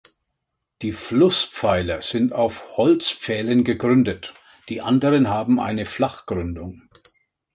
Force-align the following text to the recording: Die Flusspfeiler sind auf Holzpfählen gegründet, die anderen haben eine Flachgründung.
Die 0.81 0.93
Flusspfeiler 0.93 2.01
sind 2.01 2.33
auf 2.33 2.75
Holzpfählen 2.75 3.63
gegründet, 3.63 4.33
die 4.67 4.81
anderen 4.81 5.29
haben 5.29 5.59
eine 5.59 5.85
Flachgründung. 5.85 6.81